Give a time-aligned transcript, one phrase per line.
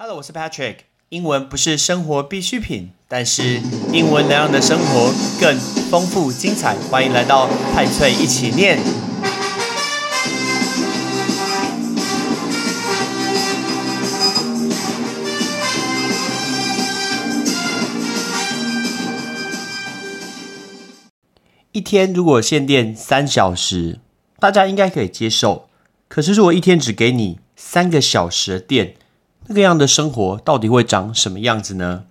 [0.00, 0.76] Hello，我是 Patrick。
[1.08, 3.60] 英文不是生活必需品，但是
[3.92, 5.58] 英文能让你的生活更
[5.90, 6.76] 丰富精彩。
[6.88, 8.78] 欢迎来到派翠一起念。
[21.72, 23.98] 一天如果限电三小时，
[24.38, 25.68] 大家应该可以接受。
[26.06, 28.94] 可是如果一天只给你三个小时的电，
[29.48, 32.04] 那个样的生活到底会长什么样子呢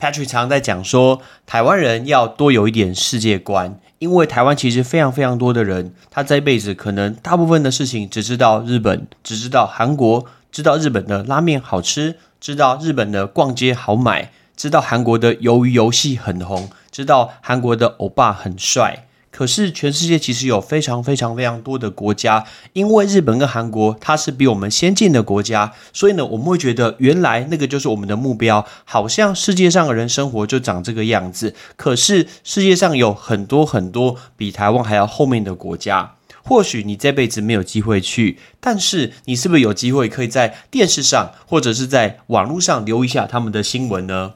[0.00, 19.06] ？Patrick 常在讲说，台湾人要多有一点世界观，因为台湾其实非常非常多的人，他这一辈子可能大部分的事情只知道日本，只知道韩国，知道日本的拉面好吃，知道日本的逛街好买，知道韩国的鱿鱼游戏很红，知道韩国的欧巴很帅。
[19.36, 31.54] 可是，全世界其实有非常非常非常多的国家，因为日本跟韩国它是比我们先进的国家，所以呢，我们会觉得原来那个就是我们的目标，好像世界上的人生活就长这个样子。
[31.76, 44.32] 可是世界上有很多很多比台湾还要后面的国家，或许你这辈子没有机会去，但是你是不是有机会可以在电视上或者是在网络上留一下他们的新闻呢？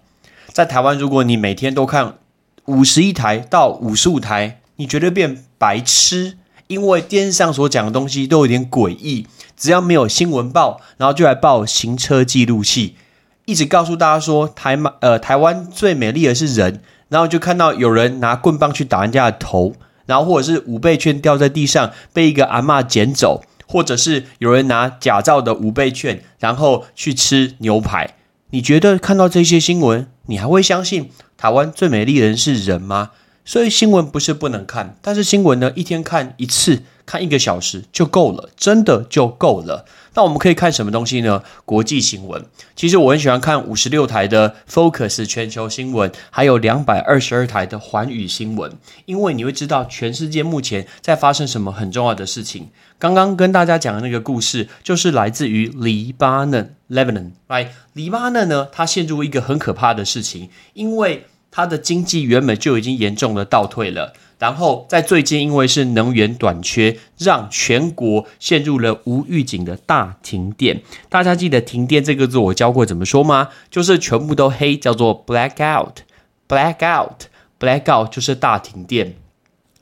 [0.53, 2.19] 在台湾，如果你每天都看
[2.67, 4.60] 五十一台到五十五台。
[4.81, 9.27] 你绝对变白痴，因为电视上所讲的东西都有点诡异。
[9.55, 12.97] 只要没有新闻报，然后就来报行车记录器，
[13.45, 19.75] 一直告诉大家说台马呃台湾最美丽的是人，然后就看到有人拿棍棒去打人家的头，
[20.07, 28.15] 然后或者是五倍券掉在地上被一个阿妈捡走，或者是有人拿假造的五倍券然后去吃牛排。
[28.53, 33.11] 你觉得看到这些新闻，你还会相信台湾最美丽的人是人吗？
[33.45, 39.85] 所以新闻不是不能看，但是新闻呢，一天看一次，看一个小时就够了，真的就够了。
[40.15, 41.43] 那我们可以看什么东西呢？
[41.65, 42.45] 国际新闻。
[42.77, 48.73] 其实我很喜欢看五十六台的 Focus 全球新闻，还有两百二十二台的环宇新闻，
[49.07, 52.69] 因为你会知道全世界目前在发生什么很重要的事情。
[52.99, 57.31] 刚刚跟大家讲的那个故事，就是来自于黎巴嫩 （Lebanon）。
[57.47, 61.27] 来，黎巴嫩呢，它陷入一个很可怕的事情，因为。
[61.51, 70.83] 它的经济原本就已经严重的倒退了，然后在最近因为是能源短缺，让全国陷入了无预警的大停电。
[71.09, 73.49] 大家记得“停电”这个字我教过怎么说吗？
[73.71, 79.17] 就是全部都黑，叫做 “blackout”，blackout，blackout 就是大停电。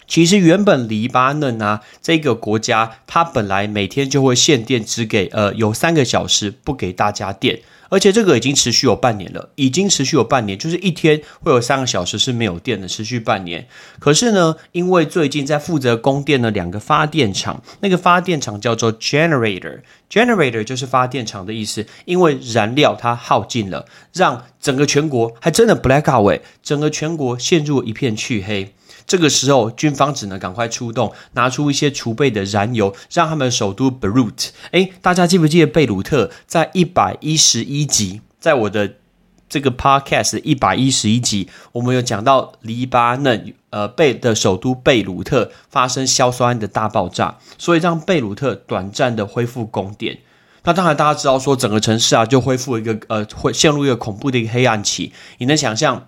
[0.06, 7.60] 其实原本黎巴嫩啊这个国家，它本来每天就会限电，只给呃有三个小时不给大家电。
[7.88, 13.66] 而且这个已经持续有半年了，已经持续有半年，就是一天会有三个小时是没有电的，持续半年。
[13.98, 21.86] 可是呢，因为最近在负责供电的两个发电厂，那个发电厂叫做 generator，generator 就是发电厂的意思。
[22.04, 28.74] 因为燃料它耗尽了，让整个全国还真的 black out，整个全国陷入一片黢黑。
[29.08, 34.50] 这个时候，军方只能赶快出动，拿出一些储备的燃油，让他们首都 Beirut。
[34.70, 38.96] 哎，大家记不记得贝鲁特在一百一十一集，在我的
[39.48, 50.18] 这个 Podcast 一百一十一集，我们有讲到黎巴嫩呃贝的首都贝鲁特发生硝酸铵的大爆炸，所以让贝鲁特短暂的恢复供电。
[50.64, 55.14] 那当然，大家知道说整个城市啊就恢复一个呃会陷入一个恐怖的一个黑暗期。
[55.38, 56.06] 你能想象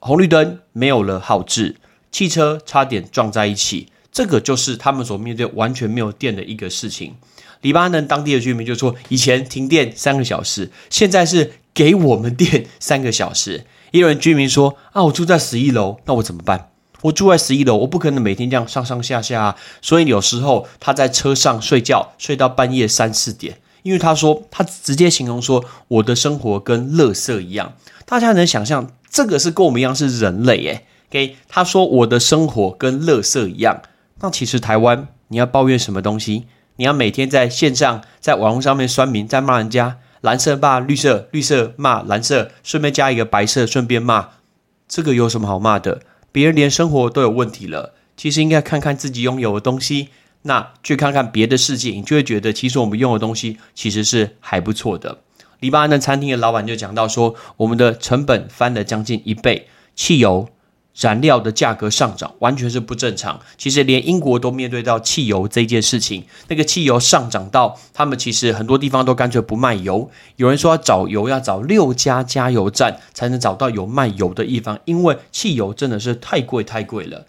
[0.00, 1.76] 红绿灯没有了号志？
[2.14, 7.16] 汽车差点撞在一起，这个就是他们所面对完全没有电的一个事情。
[7.62, 16.70] 黎巴嫩当地的居民就说：“以前停电三个小时，现在是给我们电三个小时。”也有人居民说：“啊，我住在十一楼，那我怎么办？
[17.00, 19.56] 我住在十一楼，我不可能每天这样上上下下。
[19.82, 23.58] 所以有时候他在车上睡觉，睡到半夜三四点。
[23.82, 27.74] 因为他说，他直接形容说，我的生活跟垃圾一样。
[28.06, 30.86] 大家能想象，这个是跟我们一样是人类诶。
[31.14, 33.82] 给他说我的生活跟垃圾一样，
[34.18, 36.46] 那其实台湾你要抱怨什么东西？
[36.74, 44.30] 你要每天在线上在网络上面酸民在骂人家蓝色骂绿色，绿色骂蓝色，顺便加一个白色，顺便骂，
[44.88, 46.00] 这个有什么好骂的？
[46.32, 50.08] 别人连生活都有问题了，其实应该看看自己拥有的东西，
[50.42, 55.18] 那去看看别的世界，你就会觉得其实我们拥有的东西其实是还不错的。
[55.60, 60.48] 黎巴嫩餐厅的老板就讲到说，我们的成本翻了将近一倍，汽油。
[60.98, 63.40] 燃料的价格上涨完全是不正常。
[63.56, 70.10] 其实连英国都面对到汽油这件事情，那个汽油上涨到他们其实很多地方都干脆不卖油。
[70.36, 77.26] 有人说要找油要找六家加油站才能找到有卖油的地方，因为汽油真的是太贵太贵了。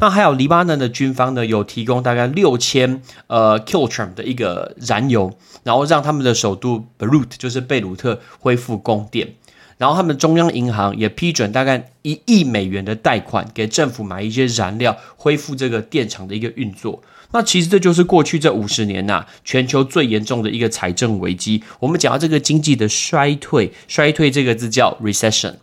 [0.00, 9.34] 那还有黎巴嫩的军方呢，有提供大概六千呃 kilogram 的一个燃油，然后让他们的首都 Beirut 就是贝鲁特恢复供电。
[9.78, 17.00] 然后他们中央银行也批准大概一亿美元的贷款给政府买一些燃料，恢复这个电厂的一个运作。
[17.30, 21.62] 那其实这就是过去这五十年呐，全球最严重的一个财政危机。
[21.78, 25.54] 我们讲到这个经济的衰退，衰退这个字叫 recession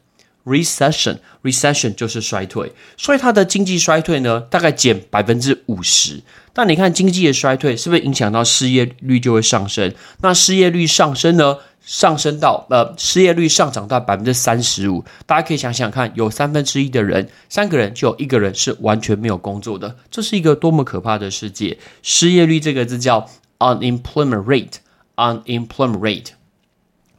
[0.45, 2.71] recession recession 就是衰退。
[2.95, 6.21] 所以它的经济衰退呢，大概减百分之五十。
[6.53, 9.93] 但你看经济的衰退，是不是影响到失业率就会上升？
[10.21, 11.57] 那失业率上升呢？
[11.85, 21.77] 上升到呃，失业率上涨到百分之三十五，大家可以想想看，有三分之一的人，三个人就有一个人是完全没有工作的，这是一个多么可怕的世界！
[22.01, 26.29] 失业率这个字叫 unemployment rate，unemployment rate。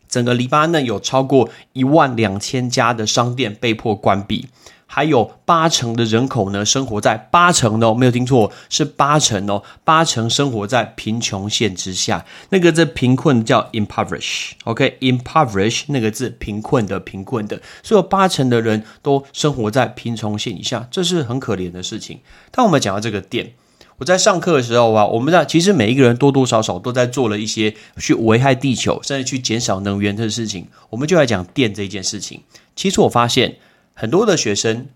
[0.09, 4.49] 整个黎巴嫩有超过一万两千家的商店被迫关闭。
[4.89, 12.25] 还有八成的人口呢，生活在八成哦，没有听错，是八成哦，八成生活在贫穷线之下。
[12.51, 22.21] 那个字贫困叫 impoverish，OK，impoverish 那个字贫困的贫困的，所以有八成的人都生活在贫穷线以下，这是很可怜的事情。
[22.53, 23.55] 当我们讲到这个店，
[23.99, 30.69] 我在上课的时候啊，我们在其实每一个人多多少少都在做了一些去危害地球，甚至去减少能源的事情。
[30.91, 32.43] 我们就来讲电这件事情。
[32.75, 33.57] 其实我发现。
[33.99, 34.89] 很多的学生，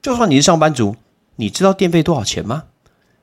[0.00, 0.96] 就算你是上班族，
[1.36, 2.64] 你知道电费多少钱吗？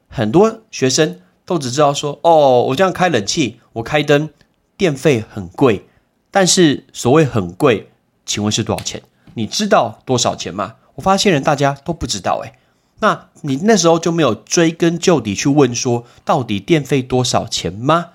[0.07, 4.29] 很多学生都只知道说：“哦，我这样开冷气，我开灯，
[4.77, 5.87] 电费很贵。”
[6.29, 7.89] 但是所谓很贵，
[8.23, 9.01] 请问是多少钱？
[9.33, 10.75] 你知道多少钱吗？
[10.93, 12.53] 我发现人大家都不知道诶。
[12.99, 18.07] 那你那时候就没有追根究底去问说，到底电费多少钱吗？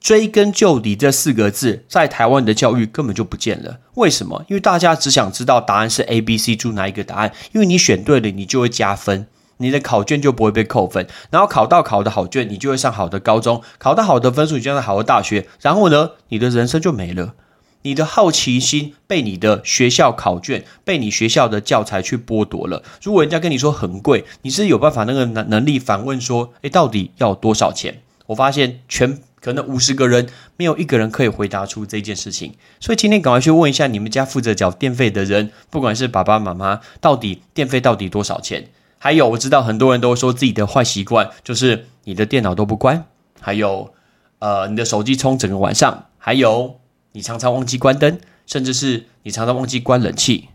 [0.00, 3.78] 追根究底这四个字，在台湾的教育根本就不见了。
[3.94, 4.44] 为什么？
[4.48, 7.32] 因为大家只想知道答案是 A、B、C，注哪一个答案？
[7.52, 9.26] 因为你选对了，你就会加分，
[9.56, 11.08] 你的考卷就不会被扣分。
[11.30, 15.48] 然后考到考的好卷，你就会上好的高中；考到好的分数，你就上好的大学。
[15.60, 17.34] 然后呢，你的人生就没了。
[17.82, 22.82] 你的好奇心被你的学校考卷、被你学校的教材去剥夺了。
[23.02, 29.20] 如果人家跟你说很贵，你是有办法那个能能力反问说：“诶，到底要多少钱？”我发现全。
[29.38, 30.26] 可能五十个人
[30.56, 38.70] 没有一个人可以回答出这件事情，所以今天赶快去问一下你们家负责缴电费的人，不管是爸爸妈妈，到底电费到底多少钱？
[38.98, 43.04] 还有我知道很多人都说自己的坏习惯就是你的电脑都不关，
[43.40, 43.94] 还有
[44.40, 46.80] 呃你的手机充整个晚上，还有
[47.16, 50.50] 你常常忘记关灯，甚至是你常常忘记关冷气。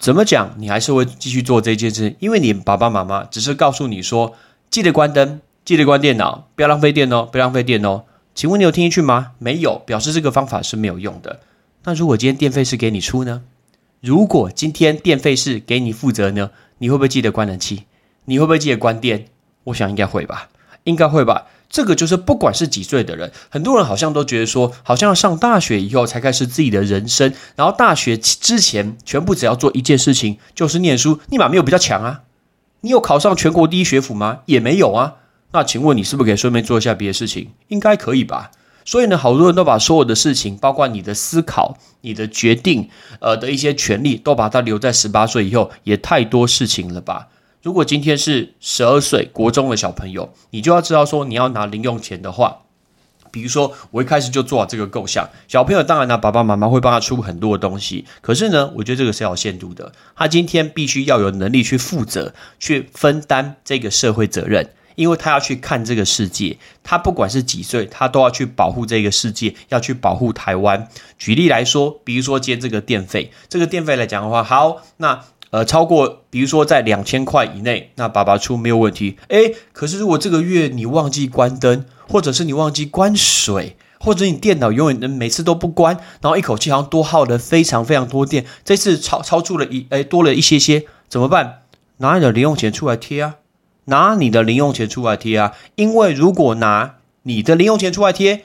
[0.00, 0.54] 怎么讲？
[0.56, 4.36] 你还是会继续做这件事，因为你爸爸妈妈只是告诉你说
[4.70, 5.40] 记得关灯。
[5.64, 8.04] 记得关电脑，不要浪费电哦，不要浪费电哦。
[8.36, 9.32] 请问你有听进去吗？
[9.38, 11.40] 没有，表示这个方法是没有用的。
[11.82, 13.42] 那如果今天电费是给你出呢？
[14.00, 16.52] 如果今天电费是给你负责呢？
[16.78, 17.82] 你会不会记得关冷气？
[18.26, 19.26] 你会不会记得关电？
[19.64, 20.50] 我想应该会吧，
[20.84, 21.46] 应该会吧。
[21.70, 31.20] 这个就是不管是几岁的人，很多人好像都觉得说，好像要上大学以后才开始自己的人生，然后大学之前全部只要做一件事情，就是念书。
[31.28, 32.22] 你马没有比较强啊？
[32.80, 34.40] 你有考上全国第一学府吗？
[34.46, 35.14] 也没有啊。
[35.52, 37.50] 那请问你是不是可以顺便做一下别的事情？
[37.68, 38.50] 应该可以吧。
[38.84, 42.88] 所以呢，好多人都把所有的事情，包括你的思考、你的决定，
[43.20, 47.28] 呃的一些权利，都把它留在十八岁以后，也太多事情了吧？
[47.62, 52.62] 如果今天是十二岁国中的小朋友，你就要知道说，你要拿零用钱的话，
[53.30, 64.70] 比如说我一开始就做好这个构想，小朋友当然呢，爸爸妈妈会帮他出很多的东西，可是呢，我觉得这个是要限度的，他今天必须要有能力去负责、去分担这个社会责任。
[64.96, 70.88] 因为他要去看这个世界，他不管是几岁，他都要去保护这个世界，要去保护台湾。
[71.16, 79.16] 举例来说，比如说接这个电费，这个电费来讲的话，好，那呃超过，比如说在两千块以内，那爸爸出没有问题。
[79.28, 91.62] 诶，可是如果这个月你忘记关灯，或者是你忘记关水，或者你电脑永远每次都不关，然后一口气好像多耗了非常非常多电，这次超超出了一诶多了一些些，怎么办？
[91.98, 93.36] 拿你的零用钱出来贴啊！
[93.84, 95.52] 拿你的零用钱出来贴啊！
[95.74, 98.44] 因为如果拿你的零用钱出来贴，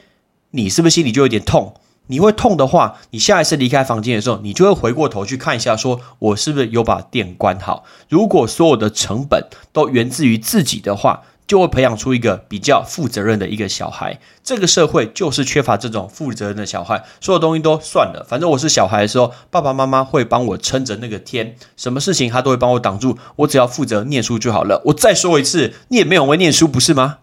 [0.52, 1.76] 你是不是心里就有点痛？
[2.08, 7.84] 你会痛的话，你下一次离开房间的时候，你就会回过头去看一下，说我是不是有把电关好？
[8.10, 11.24] 如果所有的成本都源自于自己的话。
[11.48, 14.20] 就会培养出一个比较负责任的一个小孩。
[14.44, 17.04] 这个社会就是缺乏这种负责任的小孩。
[17.22, 24.82] 所有东西都算了，反正我是小孩的时候，爸爸妈妈会帮我撑着那个天，什么事情他都会帮我挡住，我只要负责念书就好了。
[24.86, 27.18] 我再说一次，你也没有会念书，不是吗？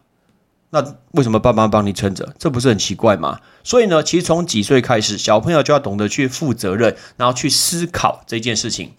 [0.74, 2.34] 那为什么爸妈帮你撑着？
[2.38, 3.40] 这不是很奇怪吗？
[3.62, 8.92] 所以呢，其实从几岁开始，小朋友就要懂得去负责任，然后去思考这件事情。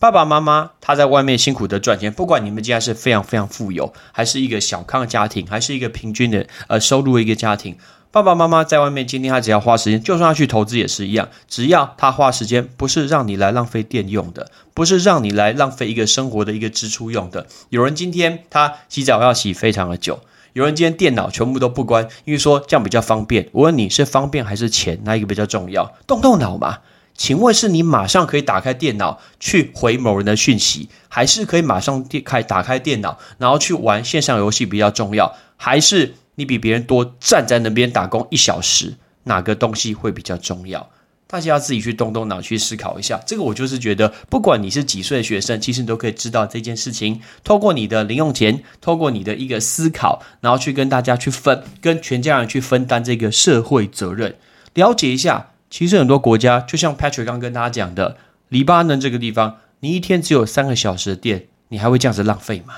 [0.00, 7.76] 爸爸妈妈他在外面辛苦的赚钱，不管你们家是非常非常富有，还是一个小康家庭，还是一个平均的呃收入的一个家庭，
[8.10, 17.46] 爸爸妈妈在外面今天他只要花时间，就算他去投资也是一样，只要他花时间，不是让你来浪费电用的，不是让你来浪费一个生活的一个支出用的。
[17.68, 20.20] 有人今天他洗澡要洗非常的久，
[20.58, 23.48] 有人今天电脑全部都不关，因为说这样比较方便。
[23.52, 25.92] 我问你是方便还是钱，哪一个比较重要？
[26.04, 26.78] 动动脑嘛。
[27.14, 35.32] 请问是你马上可以打开电脑去回某人的讯息，还是可以马上电开打开电脑然后去玩线上游戏比较重要？
[35.56, 40.90] 还是你比别人多站在那边打工一小时，哪个东西会比较重要？
[41.28, 43.20] 大家要自己去动动脑去思考一下。
[43.24, 47.20] 这个我就是觉得，不管你是几岁的学生，其实你都可以知道这件事情。
[47.44, 54.34] 透过你的零用钱，透过你的一个思考，然后去跟大家去分，跟全家人去分担这个社会责任，
[54.74, 55.50] 了解一下。
[55.70, 58.16] 其实很多国家，就像 Patrick 刚跟大家讲的，
[58.48, 62.74] 黎巴嫩这个地方，你一天只有三个小时的电，你还会这样子浪费吗？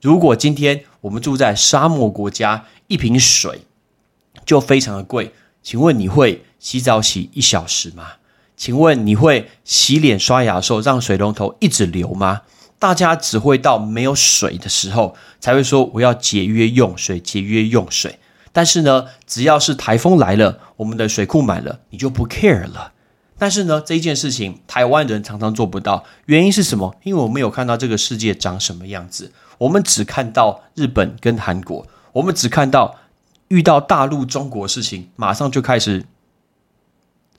[0.00, 3.62] 如果今天我们住在沙漠国家，一瓶水
[4.46, 8.12] 就非常的贵，请问你会洗澡洗一小时吗？
[8.56, 12.40] 请问你会洗脸刷牙的时候让水龙头一直流吗？
[12.78, 18.18] 大家只会到没有水的时候才会说我要节约用水，节约用水。
[18.50, 22.92] 但是呢，只要是台风来了，我们的水库满了，你就不 care 了。
[23.36, 26.96] 但是呢，这一件事情台湾人常常做不到，原因是什么？
[27.02, 32.96] 因为我们有看到这个世界长什么样子，我们只看到日本跟韩国，我们只看到
[33.48, 36.06] 遇到大陆中国事情，马上就开始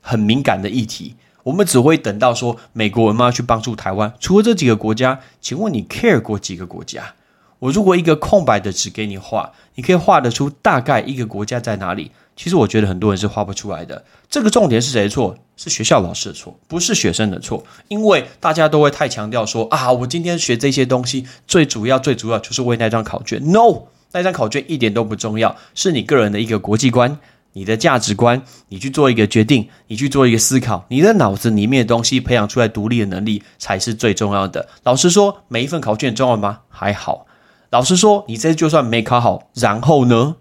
[0.06, 1.16] 很敏感的议题。
[1.42, 7.14] 我们只会等到说美国人要去帮助台湾，除了这几个国家，请问你 care 过几个国家？
[7.60, 12.12] 我如果一个空白的纸给你画，你可以画得出大概一个国家在哪里？
[12.36, 14.04] 其实我觉得很多人是画不出来的。
[14.30, 15.36] 这个重点是谁错？
[15.56, 17.64] 是学校老师的错，不是学生的错。
[17.88, 23.42] 因为大家都会太强调说啊，我今天学这些东西，最主要、最主要就是为那张考卷。
[23.52, 27.18] No，那张考卷一点都不重要，是你个人的一个国际观、
[27.58, 34.68] 你的价值观，你去做一个决定，你去做一个思考，你的脑子里面的东西培养出来独立的能力才是最重要的。
[34.84, 36.60] 老实说，每一份考卷重要吗？
[36.68, 37.26] 还好。
[37.70, 40.36] 老实说，你这次就算没考好，然后呢？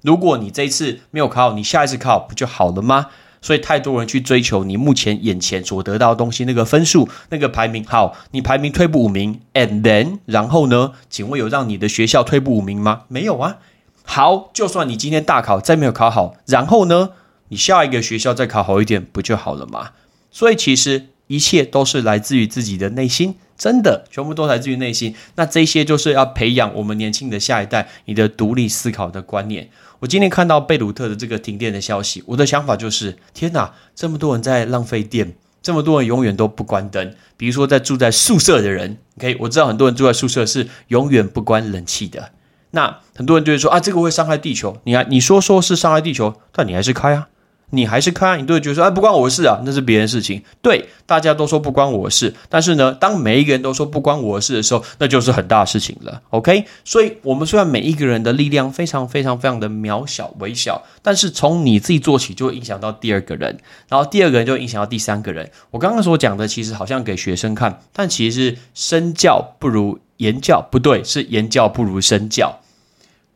[0.00, 3.08] 如果你这一次没有考好，你下一次考不就好了吗？
[3.42, 10.92] 所以太多人去追求你目前眼前所得到的东西，那个分数、那个排名，好，你排名退步五名，and then，然后呢？
[11.10, 13.02] 请问有让你的学校退步五名吗？
[13.08, 13.58] 没有啊。
[14.04, 17.10] 好，就算你今天大考再没有考好，然后呢？
[17.48, 19.90] 你下一个学校再考好一点，不就好了吗？
[20.30, 23.36] 所以其实一切都是来自于自己的内心。
[23.56, 25.14] 真的，全部都来自于内心。
[25.36, 29.68] 那这些就是要培养我们年轻的下一代，你的独立思考的观念。
[30.00, 37.14] 我今天看到贝鲁特的这个停电的消息，我的想法就是：天哪，这么多人在浪费电，这么多人永远都不关灯。
[37.36, 42.32] 比如说，在住在宿舍的人，OK，我知道很多人住在宿舍是永远不关冷气的。
[42.74, 44.76] 那很多人就会说啊，这个会伤害地球。
[44.84, 47.28] 你看，你说说是伤害地球，但你还是开啊。
[47.70, 50.40] 你还是看，你都会觉得说，哎，不关我的事啊，那是别人事情。
[50.62, 56.22] 对，大家都说不关我的事，但是呢，当每一个人都说不关我的事的时候，那就是很大的事情了。
[56.30, 65.50] OK，所以，我们虽然每一个人的力量非常非常非常的渺小微小，但是从你自己做起，就会影响到第二个人，然后第二个人就影响到第三个人。
[65.72, 72.60] 我刚刚所讲的，其实好像给学生看，但其实是身教不如言教，不对，是言教不如身教。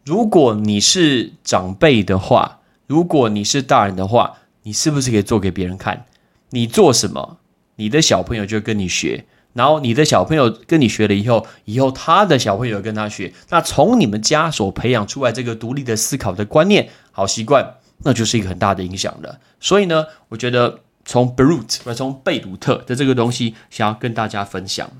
[0.08, 2.54] 如果你是长辈的话。
[2.86, 6.06] 如果你是大人的话，你是不是可以做给别人看？
[6.48, 7.36] 你做什么，
[7.76, 17.74] 你的小朋友就跟你学，然后你的小朋友跟你学了以后，以后他的小朋友跟他学，那从你们家所培养出来这个独立的思考的观念、好习惯，
[18.04, 19.38] 那就是一个很大的影响了。
[19.60, 24.90] 所以呢，我觉得从 brute 或从贝鲁特的这个东西，想要跟大家分享。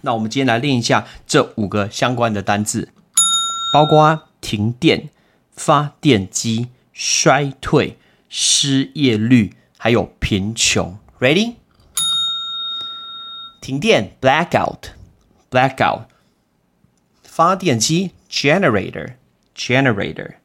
[0.00, 2.88] 那我们今天来练一下这五个相关的单字，
[3.71, 5.09] 包括停电、
[5.51, 6.69] 发电机。
[6.99, 10.97] 衰退、失业率，还有贫穷。
[11.19, 11.57] Ready？
[13.61, 16.05] 停电 （blackout），blackout。
[17.21, 20.37] 发电机 （generator），generator。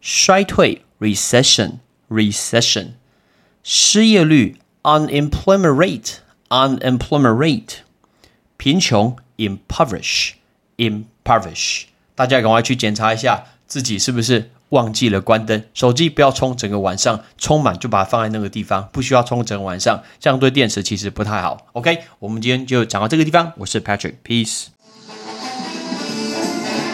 [0.00, 2.92] 衰退 （recession），recession。
[3.62, 5.74] 失业率 （unemployment
[6.48, 7.80] rate），unemployment rate。
[8.56, 11.88] 贫穷 （impoverish），impoverish。
[12.15, 14.49] 大家赶快去检查一下自己是不是。
[14.69, 21.67] 忘记了关灯，手机不要充整个晚上，充满就把它放在那个地方，不需要充整个晚上，这样对电池其实不太好。
[21.73, 24.72] OK，我们今天就讲到这个地方，我是 Patrick，Peace。